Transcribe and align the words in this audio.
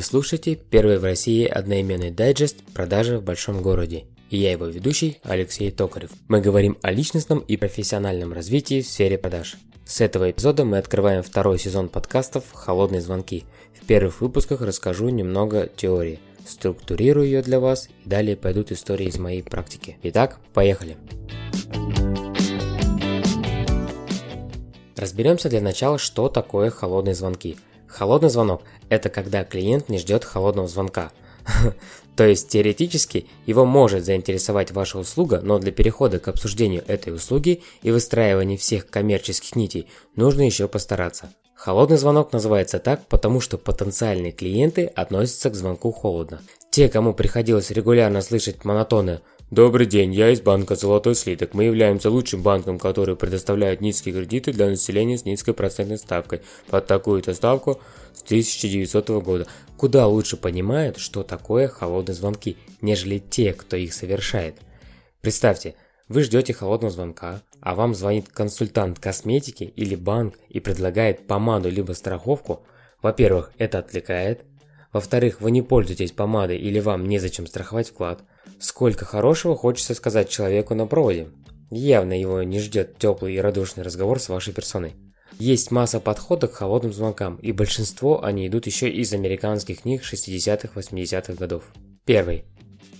Вы 0.00 0.04
слушаете 0.04 0.54
первый 0.54 0.98
в 0.98 1.04
России 1.04 1.44
одноименный 1.44 2.10
дайджест 2.10 2.56
«Продажи 2.72 3.18
в 3.18 3.22
большом 3.22 3.60
городе». 3.60 4.06
И 4.30 4.38
я 4.38 4.52
его 4.52 4.64
ведущий 4.64 5.18
Алексей 5.24 5.70
Токарев. 5.70 6.08
Мы 6.26 6.40
говорим 6.40 6.78
о 6.80 6.90
личностном 6.90 7.40
и 7.40 7.58
профессиональном 7.58 8.32
развитии 8.32 8.80
в 8.80 8.86
сфере 8.86 9.18
продаж. 9.18 9.56
С 9.84 10.00
этого 10.00 10.30
эпизода 10.30 10.64
мы 10.64 10.78
открываем 10.78 11.22
второй 11.22 11.58
сезон 11.58 11.90
подкастов 11.90 12.44
«Холодные 12.54 13.02
звонки». 13.02 13.44
В 13.78 13.84
первых 13.84 14.22
выпусках 14.22 14.62
расскажу 14.62 15.10
немного 15.10 15.68
теории, 15.76 16.18
структурирую 16.48 17.26
ее 17.26 17.42
для 17.42 17.60
вас 17.60 17.90
и 18.02 18.08
далее 18.08 18.36
пойдут 18.36 18.72
истории 18.72 19.06
из 19.06 19.18
моей 19.18 19.42
практики. 19.42 19.98
Итак, 20.02 20.40
поехали! 20.54 20.96
Разберемся 24.96 25.50
для 25.50 25.60
начала, 25.60 25.98
что 25.98 26.30
такое 26.30 26.70
холодные 26.70 27.14
звонки– 27.14 27.58
Холодный 27.90 28.30
звонок– 28.30 28.62
это 28.88 29.08
когда 29.08 29.44
клиент 29.44 29.88
не 29.88 29.98
ждет 29.98 30.24
холодного 30.24 30.68
звонка. 30.68 31.10
То 32.16 32.24
есть 32.24 32.48
теоретически 32.48 33.26
его 33.46 33.64
может 33.64 34.04
заинтересовать 34.04 34.70
ваша 34.70 34.98
услуга, 34.98 35.40
но 35.42 35.58
для 35.58 35.72
перехода 35.72 36.18
к 36.18 36.28
обсуждению 36.28 36.84
этой 36.86 37.14
услуги 37.14 37.62
и 37.82 37.90
выстраивания 37.90 38.56
всех 38.56 38.88
коммерческих 38.88 39.56
нитей 39.56 39.88
нужно 40.16 40.42
еще 40.42 40.68
постараться. 40.68 41.32
Холодный 41.54 41.98
звонок 41.98 42.32
называется 42.32 42.78
так, 42.78 43.06
потому 43.06 43.40
что 43.40 43.58
потенциальные 43.58 44.32
клиенты 44.32 44.86
относятся 44.86 45.50
к 45.50 45.54
звонку 45.54 45.92
холодно. 45.92 46.40
Те, 46.70 46.88
кому 46.88 47.12
приходилось 47.12 47.70
регулярно 47.70 48.22
слышать 48.22 48.64
монотонное 48.64 49.20
Добрый 49.50 49.86
день, 49.86 50.14
я 50.14 50.30
из 50.30 50.40
банка 50.40 50.76
«Золотой 50.76 51.16
слиток». 51.16 51.54
Мы 51.54 51.64
являемся 51.64 52.08
лучшим 52.08 52.40
банком, 52.40 52.78
который 52.78 53.16
предоставляет 53.16 53.80
низкие 53.80 54.14
кредиты 54.14 54.52
для 54.52 54.68
населения 54.68 55.18
с 55.18 55.24
низкой 55.24 55.54
процентной 55.54 55.98
ставкой. 55.98 56.42
Под 56.68 56.86
такую-то 56.86 57.34
ставку 57.34 57.80
с 58.14 58.22
1900 58.22 59.08
года. 59.24 59.48
Куда 59.76 60.06
лучше 60.06 60.36
понимают, 60.36 60.98
что 60.98 61.24
такое 61.24 61.66
холодные 61.66 62.14
звонки, 62.14 62.58
нежели 62.80 63.18
те, 63.18 63.52
кто 63.52 63.76
их 63.76 63.92
совершает. 63.92 64.54
Представьте, 65.20 65.74
вы 66.06 66.22
ждете 66.22 66.52
холодного 66.54 66.92
звонка, 66.92 67.42
а 67.60 67.74
вам 67.74 67.96
звонит 67.96 68.28
консультант 68.28 69.00
косметики 69.00 69.64
или 69.64 69.96
банк 69.96 70.38
и 70.48 70.60
предлагает 70.60 71.26
помаду 71.26 71.70
либо 71.70 71.90
страховку. 71.90 72.62
Во-первых, 73.02 73.50
это 73.58 73.80
отвлекает. 73.80 74.44
Во-вторых, 74.92 75.40
вы 75.40 75.50
не 75.50 75.62
пользуетесь 75.62 76.12
помадой 76.12 76.58
или 76.58 76.78
вам 76.78 77.08
незачем 77.08 77.48
страховать 77.48 77.88
вклад. 77.88 78.22
Сколько 78.60 79.06
хорошего 79.06 79.56
хочется 79.56 79.94
сказать 79.94 80.28
человеку 80.28 80.74
на 80.74 80.86
проводе. 80.86 81.28
Явно 81.70 82.12
его 82.12 82.42
не 82.42 82.60
ждет 82.60 82.98
теплый 82.98 83.34
и 83.34 83.38
радушный 83.38 83.84
разговор 83.84 84.20
с 84.20 84.28
вашей 84.28 84.52
персоной. 84.52 84.96
Есть 85.38 85.70
масса 85.70 85.98
подходов 85.98 86.52
к 86.52 86.56
холодным 86.56 86.92
звонкам, 86.92 87.36
и 87.36 87.52
большинство 87.52 88.22
они 88.22 88.46
идут 88.46 88.66
еще 88.66 88.90
из 88.90 89.14
американских 89.14 89.80
книг 89.82 90.02
60-80-х 90.02 91.32
годов. 91.34 91.64
Первый. 92.04 92.44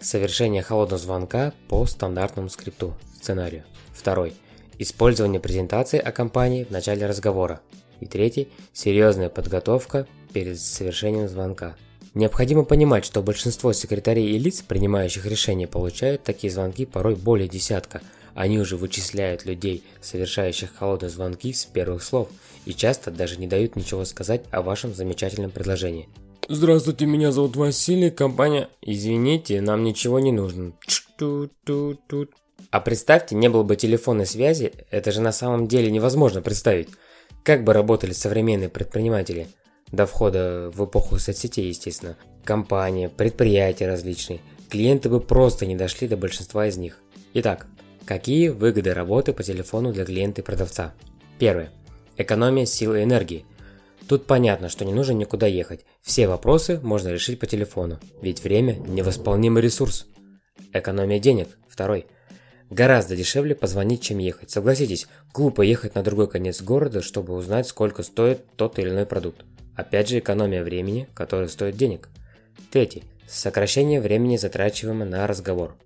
Совершение 0.00 0.62
холодного 0.62 1.02
звонка 1.02 1.52
по 1.68 1.84
стандартному 1.86 2.48
скрипту, 2.50 2.94
сценарию. 3.16 3.64
Второй. 3.92 4.34
Использование 4.78 5.40
презентации 5.40 5.98
о 5.98 6.12
компании 6.12 6.62
в 6.62 6.70
начале 6.70 7.04
разговора. 7.06 7.60
И 7.98 8.06
третий. 8.06 8.48
Серьезная 8.72 9.28
подготовка 9.28 10.06
перед 10.32 10.60
совершением 10.60 11.28
звонка. 11.28 11.74
Необходимо 12.18 12.64
понимать, 12.64 13.04
что 13.04 13.22
большинство 13.22 13.72
секретарей 13.72 14.34
и 14.34 14.38
лиц, 14.40 14.62
принимающих 14.62 15.24
решения, 15.24 15.68
получают 15.68 16.24
такие 16.24 16.52
звонки 16.52 16.84
порой 16.84 17.14
более 17.14 17.46
десятка. 17.46 18.00
Они 18.34 18.58
уже 18.58 18.76
вычисляют 18.76 19.44
людей, 19.44 19.84
совершающих 20.00 20.74
холодные 20.74 21.10
звонки 21.10 21.52
с 21.52 21.64
первых 21.64 22.02
слов, 22.02 22.28
и 22.64 22.74
часто 22.74 23.12
даже 23.12 23.36
не 23.36 23.46
дают 23.46 23.76
ничего 23.76 24.04
сказать 24.04 24.42
о 24.50 24.62
вашем 24.62 24.94
замечательном 24.94 25.52
предложении. 25.52 26.08
Здравствуйте, 26.48 27.06
меня 27.06 27.30
зовут 27.30 27.54
Василий, 27.54 28.10
компания... 28.10 28.68
Извините, 28.82 29.60
нам 29.60 29.84
ничего 29.84 30.18
не 30.18 30.32
нужно. 30.32 30.72
А 32.72 32.80
представьте, 32.80 33.36
не 33.36 33.48
было 33.48 33.62
бы 33.62 33.76
телефонной 33.76 34.26
связи, 34.26 34.72
это 34.90 35.12
же 35.12 35.20
на 35.20 35.30
самом 35.30 35.68
деле 35.68 35.88
невозможно 35.88 36.42
представить. 36.42 36.88
Как 37.44 37.62
бы 37.62 37.72
работали 37.72 38.10
современные 38.10 38.70
предприниматели– 38.70 39.46
до 39.92 40.06
входа 40.06 40.70
в 40.74 40.84
эпоху 40.84 41.18
соцсетей, 41.18 41.68
естественно, 41.68 42.16
компания, 42.44 43.08
предприятия 43.08 43.86
различные, 43.86 44.40
клиенты 44.68 45.08
бы 45.08 45.20
просто 45.20 45.66
не 45.66 45.76
дошли 45.76 46.08
до 46.08 46.16
большинства 46.16 46.66
из 46.66 46.76
них. 46.76 46.98
Итак, 47.34 47.66
какие 48.04 48.48
выгоды 48.48 48.92
работы 48.94 49.32
по 49.32 49.42
телефону 49.42 49.92
для 49.92 50.04
клиента 50.04 50.40
и 50.40 50.44
продавца? 50.44 50.94
Первое. 51.38 51.70
Экономия 52.16 52.66
силы 52.66 53.00
и 53.00 53.04
энергии. 53.04 53.44
Тут 54.08 54.26
понятно, 54.26 54.68
что 54.68 54.84
не 54.84 54.92
нужно 54.92 55.12
никуда 55.12 55.46
ехать. 55.46 55.84
Все 56.02 56.26
вопросы 56.26 56.80
можно 56.82 57.08
решить 57.08 57.38
по 57.38 57.46
телефону, 57.46 57.98
ведь 58.22 58.42
время– 58.42 58.74
невосполнимый 58.86 59.62
ресурс. 59.62 60.06
Экономия 60.72 61.18
денег. 61.18 61.48
Второй. 61.68 62.06
Гораздо 62.70 63.16
дешевле 63.16 63.54
позвонить, 63.54 64.02
чем 64.02 64.18
ехать. 64.18 64.50
Согласитесь, 64.50 65.06
глупо 65.32 65.62
ехать 65.62 65.94
на 65.94 66.02
другой 66.02 66.28
конец 66.28 66.60
города, 66.62 67.02
чтобы 67.02 67.34
узнать, 67.34 67.66
сколько 67.66 68.02
стоит 68.02 68.44
тот 68.56 68.78
или 68.78 68.90
иной 68.90 69.06
продукт. 69.06 69.44
Опять 69.78 70.08
же 70.08 70.18
экономия 70.18 70.64
времени, 70.64 71.08
которое 71.14 71.46
стоит 71.46 71.76
денег. 71.76 72.08
Третий. 72.72 73.04
Сокращение 73.28 74.00
времени, 74.00 74.36
затрачиваемого 74.36 75.08
на 75.08 75.24
разговор. 75.28 75.76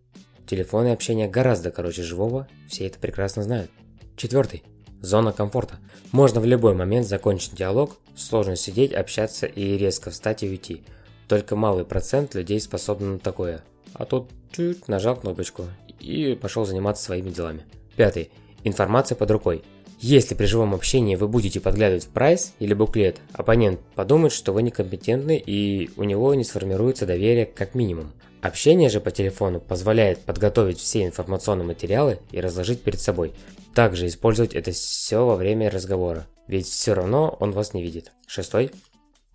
Телефонное 0.46 0.94
общение 0.94 1.28
гораздо 1.28 1.70
короче 1.70 2.02
живого, 2.02 2.48
все 2.70 2.86
это 2.86 2.98
прекрасно 2.98 3.42
знают. 3.42 3.70
Четвертый. 4.16 4.62
Зона 5.02 5.32
комфорта. 5.32 5.76
Можно 6.10 6.40
в 6.40 6.46
любой 6.46 6.74
момент 6.74 7.06
закончить 7.06 7.54
диалог, 7.54 7.98
сложно 8.16 8.56
сидеть, 8.56 8.94
общаться 8.94 9.44
и 9.44 9.76
резко 9.76 10.08
встать 10.08 10.42
и 10.42 10.48
уйти. 10.48 10.84
Только 11.28 11.54
малый 11.54 11.84
процент 11.84 12.34
людей 12.34 12.62
способны 12.62 13.08
на 13.08 13.18
такое. 13.18 13.62
А 13.92 14.06
тут 14.06 14.30
чуть 14.52 14.88
нажал 14.88 15.16
кнопочку 15.16 15.66
и 16.00 16.34
пошел 16.40 16.64
заниматься 16.64 17.04
своими 17.04 17.28
делами. 17.28 17.66
Пятый. 17.94 18.30
Информация 18.64 19.16
под 19.16 19.30
рукой. 19.30 19.62
Если 20.02 20.34
при 20.34 20.46
живом 20.46 20.74
общении 20.74 21.14
вы 21.14 21.28
будете 21.28 21.60
подглядывать 21.60 22.06
в 22.06 22.08
прайс 22.08 22.54
или 22.58 22.74
буклет, 22.74 23.20
оппонент 23.34 23.78
подумает, 23.94 24.32
что 24.32 24.52
вы 24.52 24.64
некомпетентны 24.64 25.38
и 25.38 25.90
у 25.96 26.02
него 26.02 26.34
не 26.34 26.42
сформируется 26.42 27.06
доверие 27.06 27.46
как 27.46 27.76
минимум. 27.76 28.12
Общение 28.40 28.88
же 28.88 29.00
по 29.00 29.12
телефону 29.12 29.60
позволяет 29.60 30.18
подготовить 30.18 30.80
все 30.80 31.06
информационные 31.06 31.66
материалы 31.66 32.18
и 32.32 32.40
разложить 32.40 32.82
перед 32.82 33.00
собой. 33.00 33.32
Также 33.76 34.08
использовать 34.08 34.54
это 34.54 34.72
все 34.72 35.24
во 35.24 35.36
время 35.36 35.70
разговора, 35.70 36.26
ведь 36.48 36.66
все 36.66 36.94
равно 36.94 37.36
он 37.38 37.52
вас 37.52 37.72
не 37.72 37.80
видит. 37.80 38.10
Шестой. 38.26 38.72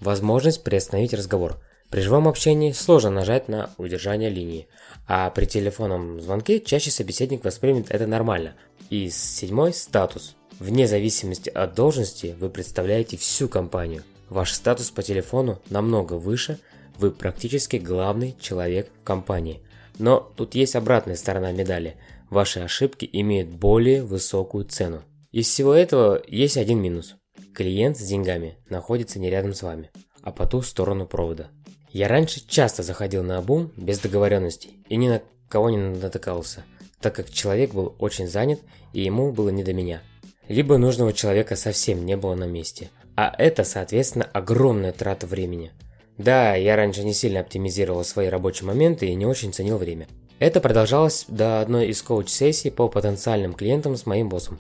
Возможность 0.02 0.66
приостановить 0.66 1.14
разговор. 1.14 1.62
При 1.90 2.02
живом 2.02 2.28
общении 2.28 2.74
сложно 2.74 3.10
нажать 3.10 3.48
на 3.48 3.70
удержание 3.78 4.30
линии, 4.30 4.68
а 5.08 5.30
при 5.30 5.46
телефонном 5.46 6.20
звонке 6.20 6.60
чаще 6.60 6.92
собеседник 6.92 7.46
воспримет 7.46 7.90
это 7.90 8.06
нормально. 8.06 8.56
И 8.90 9.10
седьмой– 9.10 9.74
статус. 9.74 10.36
Вне 10.60 10.88
зависимости 10.88 11.50
от 11.50 11.76
должности 11.76 12.36
вы 12.40 12.50
представляете 12.50 13.16
всю 13.16 13.48
компанию. 13.48 14.04
Ваш 14.30 14.54
статус 14.54 14.90
по 14.90 15.04
телефону 15.04 15.62
намного 15.70 16.14
выше, 16.14 16.60
вы 16.98 17.12
практически 17.12 17.76
главный 17.76 18.36
человек 18.40 18.90
в 19.00 19.04
компании. 19.04 19.62
Но 20.00 20.20
тут 20.36 20.56
есть 20.56 20.76
обратная 20.76 21.16
сторона 21.16 21.52
медали. 21.52 21.96
Ваши 22.32 22.60
ошибки 22.60 23.08
имеют 23.12 23.50
более 23.50 24.04
высокую 24.04 24.66
цену. 24.66 25.04
Из 25.32 25.48
всего 25.48 25.76
этого 25.76 26.24
есть 26.28 26.58
один 26.58 26.82
минус. 26.82 27.16
Клиент 27.54 27.98
с 27.98 28.02
деньгами 28.02 28.58
находится 28.68 29.20
не 29.20 29.30
рядом 29.30 29.54
с 29.54 29.62
вами, 29.62 29.92
а 30.24 30.32
по 30.32 30.48
ту 30.48 30.64
сторону 30.64 31.06
провода. 31.06 31.50
Я 31.92 32.08
раньше 32.08 32.42
часто 32.48 32.82
заходил 32.82 33.24
на 33.24 33.38
обум 33.38 33.72
без 33.78 34.00
договоренностей 34.00 34.84
и 34.90 34.96
ни 34.96 35.08
на 35.08 35.22
кого 35.50 35.70
не 35.70 35.78
натыкался, 35.78 36.66
так 37.00 37.16
как 37.16 37.30
человек 37.30 37.74
был 37.74 37.96
очень 38.00 38.28
занят 38.28 38.60
и 38.94 39.02
ему 39.02 39.32
было 39.32 39.50
не 39.50 39.64
до 39.64 39.74
меня– 39.74 40.02
либо 40.48 40.78
нужного 40.78 41.14
человека 41.14 41.56
совсем 41.56 42.06
не 42.06 42.18
было 42.18 42.36
на 42.36 42.46
месте. 42.46 42.90
А 43.16 43.34
это, 43.38 43.64
соответственно, 43.64 44.26
огромная 44.32 44.92
трата 44.92 45.28
времени. 45.28 45.72
Да, 46.18 46.56
я 46.56 46.76
раньше 46.76 47.04
не 47.04 47.14
сильно 47.14 47.42
оптимизировал 47.42 48.04
свои 48.04 48.28
рабочие 48.28 48.68
моменты 48.68 49.08
и 49.08 49.16
не 49.16 49.26
очень 49.26 49.54
ценил 49.54 49.78
время. 49.78 50.08
Это 50.40 50.62
продолжалось 50.62 51.26
до 51.28 51.62
одной 51.62 51.88
из 51.88 52.02
коуч-сессий 52.02 52.70
по 52.70 52.88
потенциальным 52.90 53.54
клиентам 53.54 53.96
с 53.96 54.06
моим 54.06 54.30
боссом. 54.30 54.60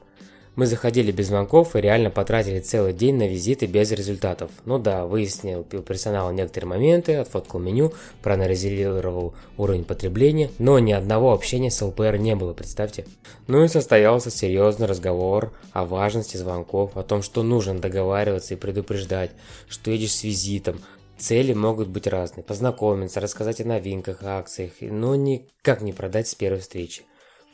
Мы 0.57 0.65
заходили 0.65 1.12
без 1.12 1.27
звонков 1.27 1.75
и 1.75 1.81
реально 1.81 2.09
потратили 2.09 2.59
целый 2.59 2.92
день 2.92 3.15
на 3.15 3.27
визиты 3.27 3.68
без 3.68 3.92
результатов. 3.92 4.50
Ну 4.65 4.80
да, 4.80 5.06
выяснил 5.06 5.59
у 5.59 5.81
персонала 5.81 6.31
некоторые 6.31 6.69
моменты, 6.69 7.13
отфоткал 7.18 7.59
меню, 7.59 7.94
проанализировал 8.24 9.36
уровень 9.56 9.86
потребления, 9.86 10.50
но 10.57 10.80
ни 10.80 10.94
одного 10.94 11.31
общения 11.31 11.69
с 11.69 11.80
ЛПР 11.80 12.18
не 12.18 12.36
было, 12.36 12.54
представьте. 12.54 13.06
Ну 13.45 13.63
и 13.63 13.68
состоялся 13.68 14.31
серьезный 14.31 14.88
разговор 14.88 15.54
о 15.74 15.86
важности 15.86 16.38
звонков, 16.38 16.98
о 16.98 17.04
том, 17.04 17.21
что 17.21 17.44
нужно 17.44 17.77
договариваться 17.77 18.56
и 18.56 18.57
предупреждать, 18.57 19.30
что 19.69 19.92
едешь 19.92 20.15
с 20.15 20.24
визитом, 20.24 20.81
Цели 21.19 21.54
могут 21.54 21.88
быть 21.88 22.06
разные. 22.06 22.44
Познакомиться, 22.44 23.19
рассказать 23.19 23.59
о 23.59 23.65
новинках, 23.65 24.21
акциях, 24.21 24.74
но 24.81 25.15
никак 25.15 25.81
не 25.81 25.92
продать 25.92 26.27
с 26.27 26.36
первой 26.36 26.59
встречи. 26.59 27.04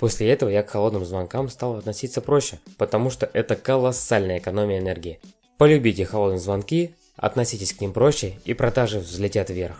После 0.03 0.29
этого 0.31 0.49
я 0.49 0.63
к 0.63 0.69
холодным 0.69 1.05
звонкам 1.05 1.47
стал 1.47 1.77
относиться 1.77 2.19
проще, 2.19 2.59
потому 2.77 3.09
что 3.09 3.29
это 3.31 3.55
колоссальная 3.55 4.39
экономия 4.39 4.79
энергии. 4.79 5.21
Полюбите 5.57 6.03
холодные 6.03 6.41
звонки, 6.41 6.93
относитесь 7.15 7.71
к 7.71 7.79
ним 7.79 7.93
проще 7.93 8.33
и 8.43 8.53
продажи 8.53 8.99
взлетят 8.99 9.49
вверх. 9.49 9.77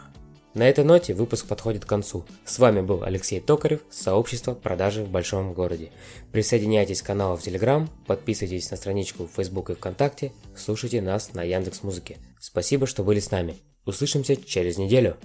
На 0.54 0.70
этой 0.70 0.86
ноте 0.86 1.14
выпуск 1.14 1.46
подходит 1.46 1.84
к 1.84 1.90
концу. 1.90 2.24
С 2.46 2.58
вами 2.58 2.80
был 2.80 3.04
Алексей 3.04 3.42
Токарев, 3.42 3.82
сообщество 3.92 4.54
продажи 4.54 5.04
в 5.04 5.10
большом 5.10 5.54
городе. 5.54 5.92
Присоединяйтесь 6.32 7.02
к 7.02 7.06
каналу 7.06 7.36
в 7.36 7.42
Телеграм, 7.42 7.90
подписывайтесь 8.08 8.72
на 8.72 8.78
страничку 8.78 9.28
в 9.28 9.36
Facebook 9.36 9.72
и 9.72 9.76
ВКонтакте, 9.76 10.32
слушайте 10.56 11.02
нас 11.02 11.34
на 11.34 11.44
Яндекс 11.44 11.84
Музыке. 11.84 12.16
Спасибо, 12.40 12.88
что 12.88 13.04
были 13.04 13.20
с 13.20 13.30
нами. 13.30 13.58
Услышимся 13.86 14.38
через 14.38 14.78
неделю. 14.78 15.18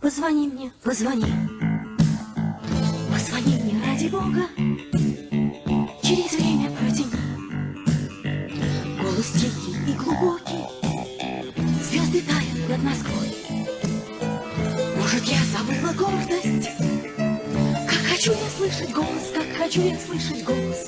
Позвони 0.00 0.48
мне, 0.48 0.72
позвони. 0.82 1.67
Бога. 4.10 4.48
Через 6.02 6.32
время 6.32 6.70
протяни. 6.70 7.10
Голос 9.02 9.30
тихий 9.32 9.76
и 9.86 9.94
глубокий. 9.94 10.64
Звезды 11.82 12.22
тают 12.22 12.68
над 12.68 12.82
Москвой. 12.84 13.28
Может, 14.96 15.24
я 15.24 15.38
забыла 15.44 15.92
гордость? 15.92 16.70
Как 17.86 18.00
хочу 18.10 18.32
я 18.32 18.48
слышать 18.56 18.94
голос, 18.94 19.32
как 19.34 19.46
хочу 19.58 19.82
я 19.82 19.98
слышать 19.98 20.44
голос. 20.44 20.86